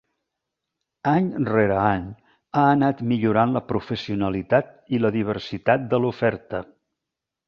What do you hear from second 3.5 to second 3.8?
la